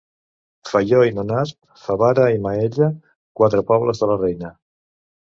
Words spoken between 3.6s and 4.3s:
pobles de la